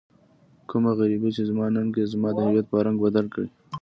[0.69, 3.49] کومه غريبي چې زما ننګ يې زما د هويت په رنګ بدل کړی.